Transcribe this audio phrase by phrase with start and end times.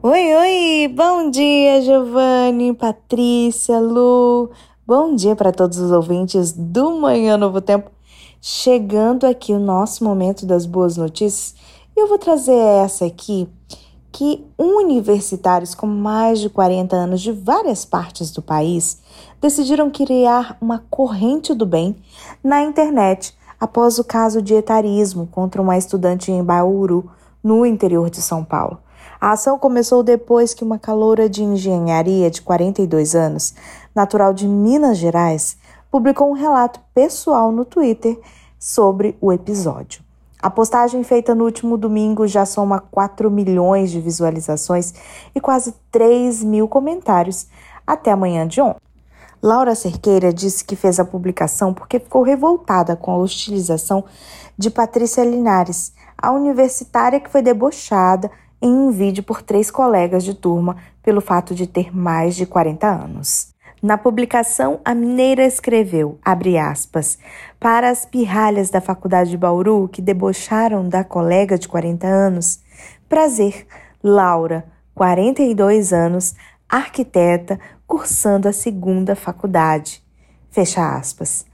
[0.00, 0.94] Oi, oi!
[0.94, 4.48] Bom dia, Giovanni, Patrícia, Lu.
[4.86, 7.90] Bom dia para todos os ouvintes do Manhã Novo Tempo.
[8.40, 11.56] Chegando aqui o nosso momento das boas notícias,
[11.96, 13.48] eu vou trazer essa aqui
[14.12, 19.02] que universitários com mais de 40 anos de várias partes do país
[19.40, 21.96] decidiram criar uma corrente do bem
[22.42, 27.10] na internet após o caso de etarismo contra uma estudante em Bauru,
[27.42, 28.78] no interior de São Paulo.
[29.20, 33.52] A ação começou depois que uma caloura de engenharia de 42 anos,
[33.92, 35.56] natural de Minas Gerais,
[35.90, 38.16] publicou um relato pessoal no Twitter
[38.60, 40.02] sobre o episódio.
[40.40, 44.94] A postagem feita no último domingo já soma 4 milhões de visualizações
[45.34, 47.48] e quase 3 mil comentários
[47.84, 48.80] até amanhã de ontem.
[49.42, 54.04] Laura Cerqueira disse que fez a publicação porque ficou revoltada com a hostilização
[54.56, 58.30] de Patrícia Linares, a universitária que foi debochada
[58.60, 62.86] em um vídeo por três colegas de turma pelo fato de ter mais de 40
[62.86, 63.54] anos.
[63.80, 67.16] Na publicação, a mineira escreveu, abre aspas,
[67.60, 72.60] para as pirralhas da faculdade de Bauru que debocharam da colega de 40 anos.
[73.08, 73.66] Prazer,
[74.02, 76.34] Laura, 42 anos,
[76.68, 80.02] arquiteta, cursando a segunda faculdade.
[80.50, 81.46] Fecha aspas.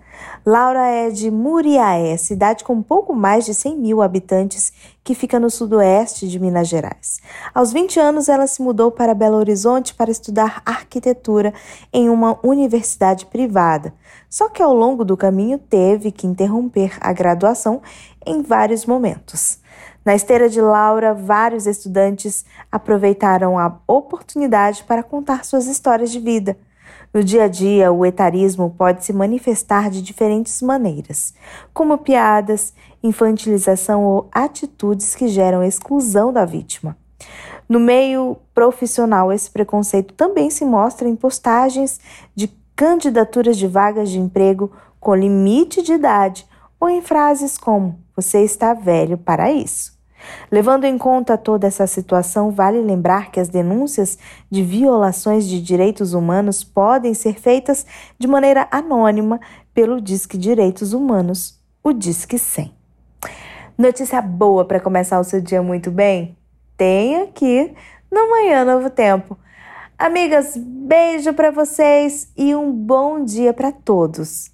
[0.45, 5.49] Laura é de Muriaé, cidade com pouco mais de 100 mil habitantes que fica no
[5.49, 7.21] sudoeste de Minas Gerais.
[7.55, 11.53] Aos 20 anos, ela se mudou para Belo Horizonte para estudar arquitetura
[11.93, 13.95] em uma universidade privada.
[14.29, 17.81] Só que ao longo do caminho teve que interromper a graduação
[18.27, 19.59] em vários momentos.
[20.05, 26.57] Na esteira de Laura, vários estudantes aproveitaram a oportunidade para contar suas histórias de vida.
[27.13, 31.35] No dia a dia, o etarismo pode se manifestar de diferentes maneiras,
[31.73, 36.97] como piadas, infantilização ou atitudes que geram exclusão da vítima.
[37.69, 42.01] No meio profissional, esse preconceito também se mostra em postagens
[42.35, 46.47] de candidaturas de vagas de emprego com limite de idade
[46.81, 49.95] ou em frases como: Você está velho para isso.
[50.51, 54.19] Levando em conta toda essa situação, vale lembrar que as denúncias
[54.51, 57.87] de violações de direitos humanos podem ser feitas
[58.19, 59.41] de maneira anônima
[59.73, 62.73] pelo Disque Direitos Humanos, o Disque 100.
[63.77, 66.37] Notícia boa para começar o seu dia muito bem?
[66.77, 67.75] Tem aqui
[68.11, 69.37] no Manhã Novo Tempo.
[69.99, 74.53] Amigas, beijo para vocês e um bom dia para todos.